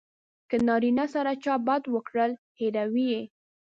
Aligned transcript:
که 0.49 0.57
نارینه 0.67 1.05
سره 1.13 1.33
چا 1.43 1.53
بد 1.67 1.83
وکړل 1.93 2.31
هیروي 2.59 3.05
یې. 3.13 3.23